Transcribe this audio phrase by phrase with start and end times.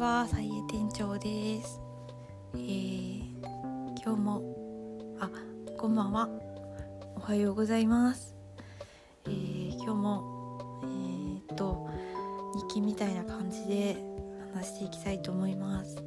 [0.00, 1.78] は、さいえ店長です。
[2.54, 3.20] えー、
[4.02, 4.42] 今日も、
[5.20, 5.30] あ、
[5.76, 6.26] こんばんは。
[7.16, 8.34] おはようございます。
[9.26, 11.86] えー、今日も、えー、っと、
[12.68, 14.02] 日記みたいな感じで
[14.54, 16.02] 話していきたいと思います。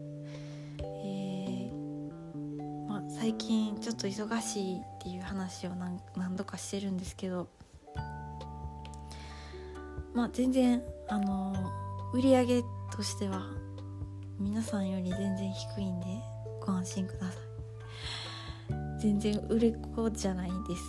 [0.80, 7.48] えー、まあ、最近ちょっと忙しいっていう話を何何度かしてるんですけど、
[10.16, 11.54] まあ、全然、あの
[12.12, 13.44] 売り上げとしては
[14.44, 16.06] 皆さんより全然低いんで
[16.60, 19.00] ご安心ください。
[19.00, 20.84] 全然売れっ子じゃないです。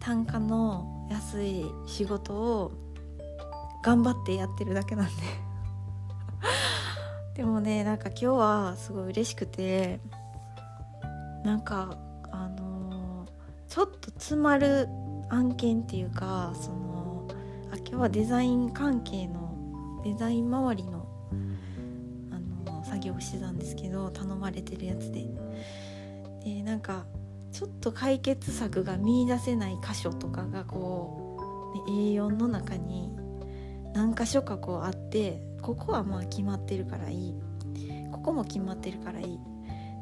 [0.00, 2.72] 単価の安い仕事を
[3.84, 5.12] 頑張ってやってるだけなんで。
[7.36, 10.00] でもねなんか今日はすごい嬉しくて
[11.44, 11.96] なんか
[12.32, 13.28] あのー、
[13.68, 14.88] ちょっと詰まる
[15.28, 17.28] 案件っていうかその
[17.72, 21.01] あ今日はデザイン関係のデザイン周りの
[23.02, 25.26] 業してたんですけど頼まれてるやつで。
[26.44, 27.04] でなんか
[27.52, 31.38] ちょっと解決策が見いだせない箇所とかがこ
[31.86, 33.14] う、ね、A4 の中に
[33.94, 37.34] 何箇所かこうあってここはまあ決まってるからいい。
[38.10, 39.38] ここも決まってるからいい。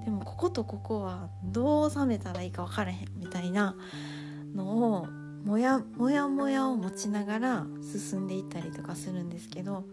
[0.05, 3.77] でもこことここはどう収めたらいいか分からへんみたいな
[4.55, 5.07] のを
[5.45, 9.85] もやもやもやを持ちながら進んでいったりとかするんですけど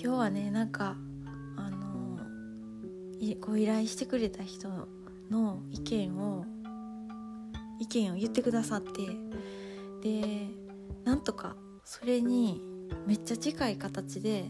[0.00, 0.96] 今日はねなんか
[3.40, 4.68] ご依頼してくれた人
[5.30, 6.44] の意見を
[7.80, 9.02] 意見を言ってくださって
[10.02, 10.48] で
[11.04, 12.62] なんとかそれに
[13.06, 14.46] めっちゃ近い形で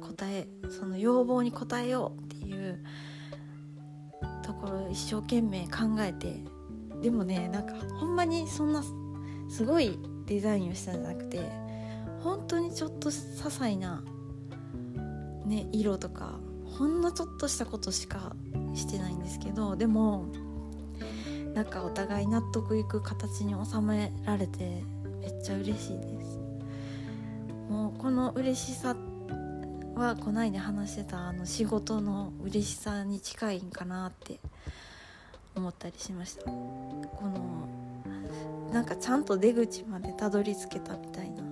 [0.00, 2.84] 答えその要望に応えようっていう
[4.42, 6.40] ところを一生懸命考えて
[7.00, 8.82] でもねなんかほんまにそんな
[9.48, 11.40] すごいデザインをしたんじゃなくて
[12.20, 14.02] 本当にちょっと些細な
[15.44, 16.38] ね色とか
[16.78, 18.34] ほんのちょっとしたことしか
[18.74, 20.26] してないんですけどでも
[21.54, 24.82] なんかお互い納得いく形に収められて
[25.20, 26.38] めっちゃ嬉しいです。
[27.68, 28.96] もうこの嬉しさ
[29.94, 34.40] はこないで話してたあの仕事の嬉しさに近いんかなって
[35.54, 36.44] 思ったりしました。
[36.44, 36.50] こ
[37.22, 37.68] の
[38.72, 41.42] なんかちゃんと出口までたどり着けたみたいな。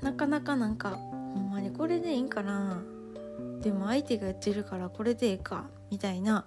[0.00, 2.82] なかなかなんかほんまにこれでいいんかな。
[3.62, 6.44] でも相手が言ってるからこれでええかみたいな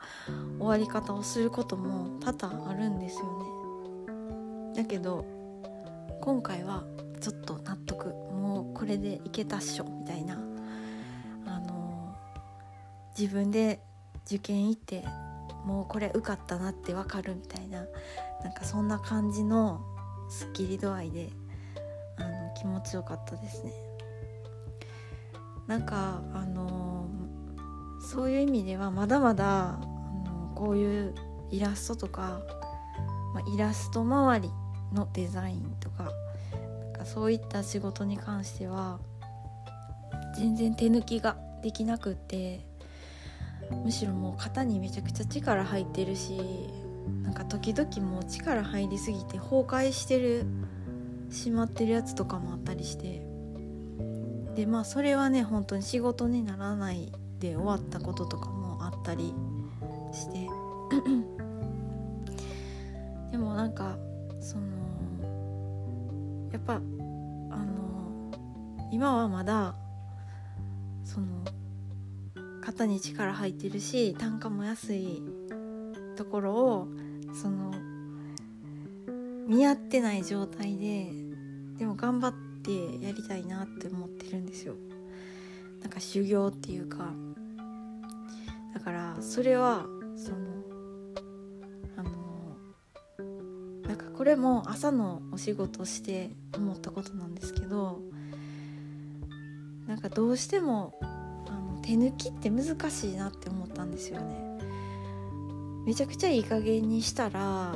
[0.60, 3.26] 終わり方をすることも多々あるんですよ
[4.76, 4.76] ね。
[4.76, 5.26] だけど
[6.22, 6.84] 今回は
[7.22, 10.38] ちょっと納得もうこれでいけたっしょみたいな。
[11.46, 12.16] あの
[13.18, 13.80] 自分で
[14.26, 15.06] 受験行って
[15.66, 17.86] もうこれ受かったなってわかるみたいな。
[18.44, 19.82] なんかそんな感じの
[20.30, 21.30] スッキリ度合いで
[22.18, 23.72] あの気持ちよかったですね。
[25.68, 27.08] なんかあの
[28.00, 29.78] そういう意味ではまだまだあ
[30.26, 31.16] のこういう
[31.52, 32.42] イラストとか、
[33.34, 34.50] まあ、イラスト周り
[34.94, 39.00] のデザインとかなんかそういった仕事に関しては
[40.38, 42.66] 全然手抜きができなくって
[43.84, 46.40] むしろもう肩にめちゃくちゃ力入ってるし
[47.24, 50.46] なんか時々もう力入りすぎて崩壊してる
[51.32, 53.22] しまってるやつとかもあったりして
[54.56, 59.34] でまあそれはね本当に仕事にならないで終わったこととかもあったり
[60.14, 60.48] して。
[63.32, 63.98] でもなんか
[64.40, 64.64] その
[66.54, 68.32] やっぱあの
[68.92, 69.76] 今はまだ
[71.04, 71.28] その
[72.62, 75.22] 肩に力入ってるし単価も安い
[76.16, 76.88] ところを
[77.34, 77.74] その
[79.48, 81.12] 見合ってない状態で
[81.78, 84.76] でも頑張ってやりたいなって思ってるんですよ。
[85.82, 87.12] なんか修行っていうか。
[88.74, 90.38] だからそれはその
[91.98, 92.12] あの
[93.88, 98.02] なんかこれも朝のお仕事して思ったことなんですけど
[99.88, 104.46] なんかどうしてもあの手抜きって難しいなって思ったんですよね。
[105.86, 107.76] めちゃくちゃいい加減にしたら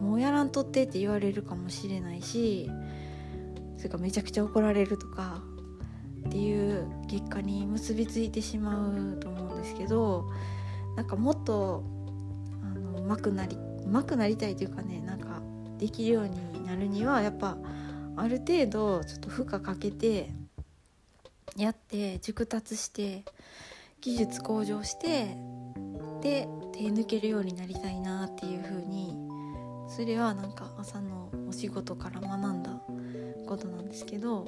[0.00, 2.70] もうやらんとってって言われるかもしれないし
[3.76, 5.42] それかめちゃくちゃ怒られるとか
[6.26, 10.30] っていう結果に結びついてしまうと思うんですけど
[10.96, 11.84] なんかもっと
[12.62, 15.40] あのうまくなりうまくなりたいというかねなんか
[15.78, 17.56] できるようになるにはやっぱ
[18.16, 20.30] ある程度ちょっと負荷かけて
[21.56, 23.24] やって熟達して
[24.00, 25.36] 技術向上して
[26.22, 29.25] で手抜けるようになりたいなっていう風に
[29.88, 32.70] それはなんか朝のお仕事から学んだ
[33.46, 34.46] ことなんですけど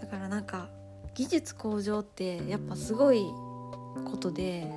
[0.00, 0.68] だからなんか
[1.14, 3.22] 技術向上ってやっぱすごい
[4.04, 4.70] ことで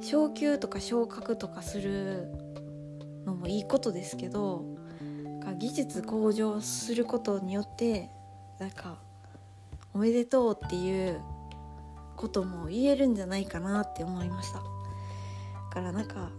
[0.00, 2.28] 昇級とか昇格とかする
[3.24, 4.64] のもいいことですけど
[5.58, 8.10] 技術向上することによって
[8.58, 8.98] なんか
[9.94, 11.20] 「おめでとう」っていう
[12.16, 14.58] ことも言えるんじゃないかなって思いました。
[14.58, 14.64] だ
[15.70, 16.30] からなんか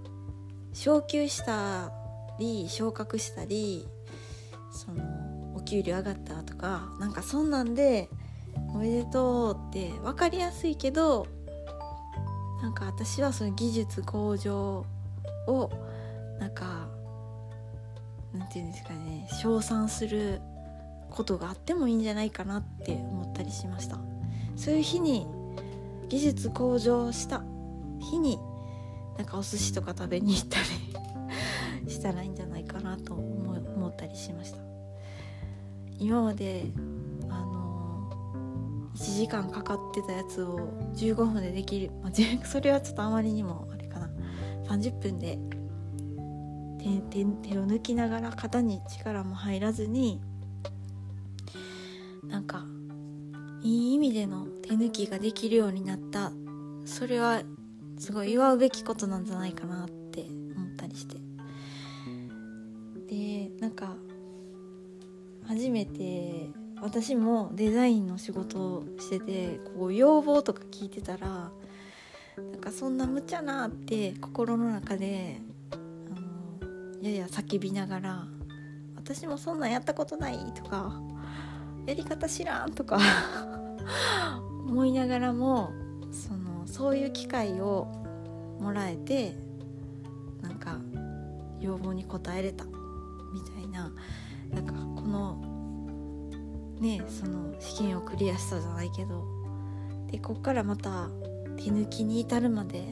[0.74, 1.92] 昇給した
[2.40, 3.88] り昇格したり
[4.72, 8.10] そのお給料上がったとかなんかそんなんで
[8.74, 11.28] 「おめでとう」って分かりやすいけど
[12.62, 14.86] なんか私はその技術向上
[15.48, 15.70] を
[16.40, 16.88] なんか
[18.34, 20.42] なんて言うんですかね称賛する
[21.10, 23.98] ことがあってもいいんじゃないかなって思ったりしました。
[24.56, 25.28] そういう日に
[26.10, 27.44] 技術向上した
[28.00, 28.40] 日に
[29.18, 30.60] なんかお寿司とか食べに行った
[31.86, 34.60] り したらいいんじゃないかなと思ったりしました。
[36.00, 36.72] 今まで
[37.28, 38.10] あの
[38.96, 42.12] 1時間かかってたやつを15分でできる、まあ、
[42.46, 44.10] それはちょっとあまりにもあれかな。
[44.66, 45.40] 30分で
[47.10, 50.22] 手手を抜きながら肩に力も入らずに
[52.24, 52.66] なんか
[53.64, 56.32] いい意味での手抜きができるようになった。
[56.86, 57.42] それは
[57.98, 61.18] すごい祝うべきことなんじゃないかなって思ったりして。
[63.08, 63.96] でなんか
[65.46, 66.50] 初めて
[66.82, 71.52] 私もデザインの仕事をしててこう要望とか聞いてたら
[72.38, 75.42] なんかそんな無茶なって心の中で
[75.72, 75.76] あ
[77.00, 78.28] のやや叫びながら
[78.96, 81.02] 「私もそんなんやったことない」とか
[81.88, 83.00] 「やり方知らん」とか
[84.68, 85.72] 思いながらも
[86.78, 87.88] そういう機会を
[88.60, 89.34] もらえて
[90.44, 90.78] なんか
[91.60, 93.92] 要望に応えれたみたいな
[94.54, 95.42] なんかこの
[96.80, 99.26] ねその試験をクリアしたじゃないけど
[100.12, 101.10] でこっからまた
[101.56, 102.84] 手抜きに至るまで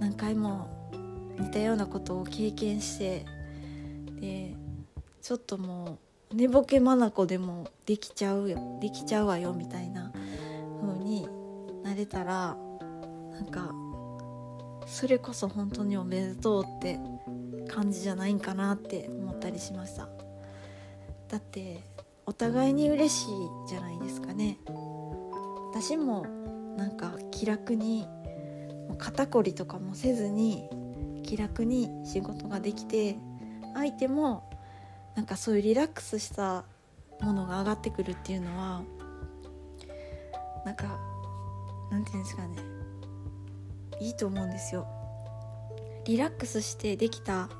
[0.00, 0.70] 何回も
[1.38, 3.26] 似たようなことを経験して
[4.18, 4.54] で
[5.20, 5.98] ちょっとも
[6.32, 10.10] う寝ぼけ眼でもできちゃうよできちゃうわよみたいな
[10.80, 11.28] 風に
[11.82, 12.56] なれたら
[13.38, 13.72] なんか
[14.86, 16.98] それこそ本当におめでとうって
[17.68, 20.08] 感じじゃないんかなって思ったりしました。
[21.28, 21.84] だって
[22.26, 23.28] お互いに嬉しい
[23.68, 24.58] じゃないですかね。
[25.70, 26.26] 私も
[26.76, 28.06] なんか気楽に
[28.98, 30.68] 肩こりとかもせずに
[31.22, 33.18] 気楽に仕事ができて
[33.74, 34.50] 相手も
[35.14, 36.64] なんかそういうリラックスした
[37.20, 38.82] ものが上がってくるっていうのは
[40.64, 40.98] なんか
[41.90, 42.77] なんていうんですかね。
[44.00, 44.86] いいと思うんですよ。
[46.04, 47.50] リラックスしてできた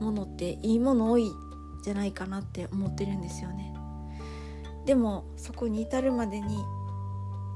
[0.00, 1.30] ものっていいもの多い
[1.82, 3.74] じゃないかなって思ってるんですよね。
[4.86, 6.58] でもそこに至るまでに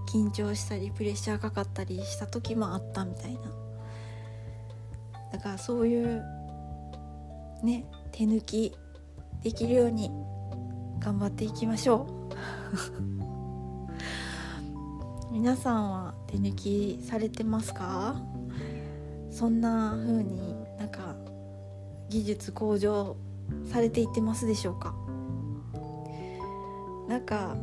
[0.08, 3.40] 緊張したりプレッシャーかかったりした時もあったみたいな。
[5.32, 6.22] だからそういう
[7.62, 8.72] ね手抜き
[9.42, 10.10] できるように
[11.00, 12.06] 頑張っていきましょ
[13.20, 13.23] う。
[15.34, 18.14] 皆さんは手抜きされてますか？
[19.32, 21.16] そんな風になんか
[22.08, 23.16] 技術向上
[23.68, 24.94] されていってますでしょうか？
[27.08, 27.56] なんか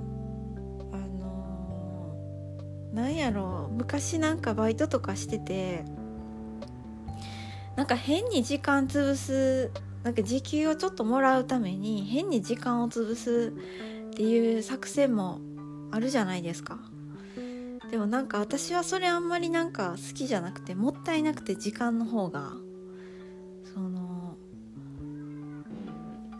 [0.91, 5.85] あのー、なんやろう昔なんかバイトとかしてて
[7.77, 9.71] なんか変に時間潰す
[10.03, 13.53] なんか時給をちょっともらうために変に時間を潰す
[14.09, 15.39] っていう作戦も
[15.89, 16.77] あるじゃないですか。
[17.91, 22.53] でもなんか私はそれあんまりなんか好きじゃなくてもったいなくて時間の方が
[23.73, 24.37] その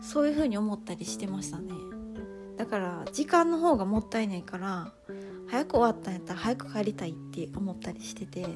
[0.00, 1.72] そういう風に思ったりしてましたね。
[2.56, 4.92] だから時間の方がもったいないから
[5.48, 8.46] 早く終わったんやったら早く帰りたいって思ったりしてて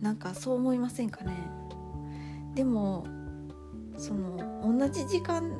[0.00, 1.32] なんかそう思いませんかね。
[2.54, 3.06] でも
[3.96, 5.52] その同じ時間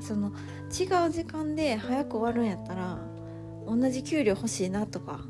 [0.00, 0.28] その
[0.70, 2.98] 違う時間で早く終わるんやったら
[3.66, 5.20] 同じ給料欲しいなとか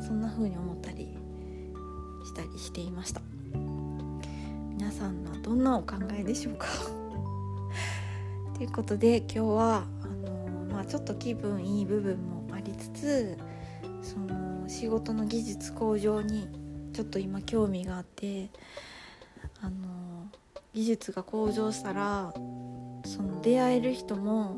[0.00, 1.16] そんな風に思ったり
[2.24, 3.20] したりしていました。
[4.70, 6.66] 皆さんはどんなお考えでしょうか？
[8.56, 13.38] ということで今日はあのー、まあ、ちょっと気分いい部分もありつつ
[14.02, 16.48] その仕事の技術向上に
[16.92, 18.50] ちょっと今興味があって
[19.60, 20.28] あの
[20.72, 22.32] 技術が向上したら
[23.04, 24.56] その出会える人も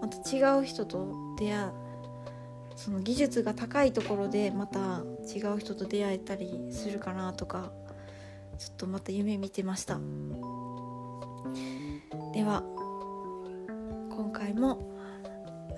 [0.00, 1.70] また違う人と出会
[2.76, 5.02] その技術が高いところでまた
[5.34, 7.72] 違う人と出会えたりするかなとか
[8.58, 9.98] ちょっとまた夢見てました。
[12.32, 12.62] では
[14.10, 14.94] 今回も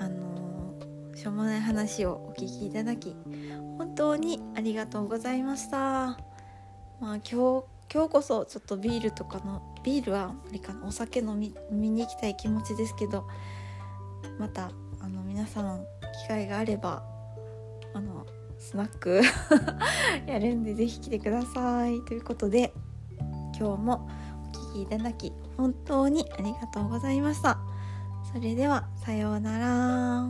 [0.00, 0.74] あの
[1.14, 3.16] しょうもない話をお聞きいただき
[3.78, 6.18] 本当にありがとうございました。
[7.00, 13.26] まあ今日今日こそちょっとビールとかのビールはあれかなお酒飲み飲みに行きたい気持ちですけど
[14.38, 15.84] またあの皆さん
[16.22, 17.02] 機会があれば
[17.94, 18.26] あの
[18.58, 19.22] スナック
[20.26, 22.00] やるんで是非来てください。
[22.02, 22.72] ということで
[23.58, 24.08] 今日も
[24.52, 27.58] お聴きいただき本当にありがとうございました。
[28.32, 30.28] それではさようなら。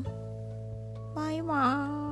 [1.14, 2.07] バイバーイ。